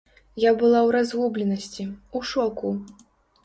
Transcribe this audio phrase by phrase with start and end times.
[0.43, 2.69] Я была ў разгубленасці, ў шоку.